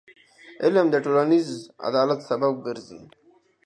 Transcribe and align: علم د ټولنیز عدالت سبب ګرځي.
علم 0.63 0.87
د 0.91 0.95
ټولنیز 1.05 1.47
عدالت 1.87 2.19
سبب 2.29 2.53
ګرځي. 2.65 3.01